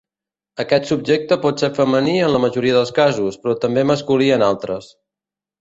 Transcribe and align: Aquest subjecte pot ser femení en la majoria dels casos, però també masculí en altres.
Aquest 0.61 0.87
subjecte 0.91 1.37
pot 1.43 1.61
ser 1.63 1.69
femení 1.75 2.17
en 2.29 2.33
la 2.37 2.41
majoria 2.47 2.79
dels 2.79 2.95
casos, 3.01 3.39
però 3.45 3.55
també 3.67 3.85
masculí 3.93 4.35
en 4.39 4.51
altres. 4.51 4.93